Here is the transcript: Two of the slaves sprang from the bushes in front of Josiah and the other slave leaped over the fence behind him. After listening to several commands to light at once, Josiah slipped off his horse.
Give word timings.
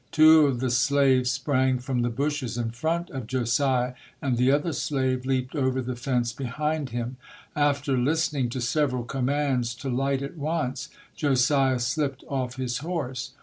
Two 0.11 0.47
of 0.47 0.61
the 0.61 0.71
slaves 0.71 1.29
sprang 1.29 1.77
from 1.77 2.01
the 2.01 2.09
bushes 2.09 2.57
in 2.57 2.71
front 2.71 3.11
of 3.11 3.27
Josiah 3.27 3.93
and 4.19 4.35
the 4.35 4.51
other 4.51 4.73
slave 4.73 5.27
leaped 5.27 5.55
over 5.55 5.79
the 5.79 5.95
fence 5.95 6.33
behind 6.33 6.89
him. 6.89 7.17
After 7.55 7.95
listening 7.95 8.49
to 8.49 8.61
several 8.61 9.03
commands 9.03 9.75
to 9.75 9.91
light 9.91 10.23
at 10.23 10.37
once, 10.37 10.89
Josiah 11.15 11.77
slipped 11.77 12.23
off 12.27 12.55
his 12.55 12.79
horse. 12.79 13.33